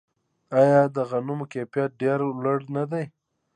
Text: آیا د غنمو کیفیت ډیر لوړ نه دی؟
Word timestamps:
آیا 0.61 0.81
د 0.95 0.97
غنمو 1.09 1.45
کیفیت 1.53 1.91
ډیر 2.01 2.19
لوړ 2.43 2.59
نه 2.75 2.83
دی؟ 2.91 3.05